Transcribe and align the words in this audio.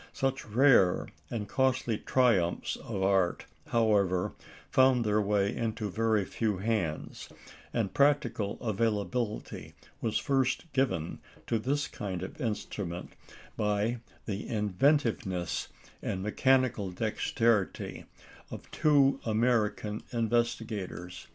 Such 0.13 0.45
rare 0.47 1.09
and 1.29 1.47
costly 1.47 1.99
triumphs 1.99 2.75
of 2.75 3.03
art, 3.03 3.45
however, 3.67 4.33
found 4.71 5.05
their 5.05 5.21
way 5.21 5.55
into 5.55 5.91
very 5.91 6.25
few 6.25 6.57
hands, 6.57 7.29
and 7.71 7.93
practical 7.93 8.59
availability 8.63 9.75
was 10.01 10.17
first 10.17 10.63
given 10.73 11.19
to 11.45 11.59
this 11.59 11.87
kind 11.87 12.23
of 12.23 12.41
instrument 12.41 13.13
by 13.55 13.99
the 14.25 14.47
inventiveness 14.47 15.67
and 16.01 16.23
mechanical 16.23 16.89
dexterity 16.89 18.05
of 18.49 18.71
two 18.71 19.19
American 19.23 20.01
investigators. 20.11 21.27